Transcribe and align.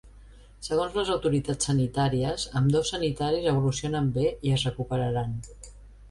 Segons 0.67 0.95
les 0.99 1.09
autoritats 1.15 1.67
sanitàries, 1.69 2.45
ambdós 2.59 2.91
sanitaris 2.93 3.45
evolucionen 3.51 4.07
bé 4.15 4.23
i 4.49 4.55
es 4.57 4.65
recuperaran. 4.71 5.37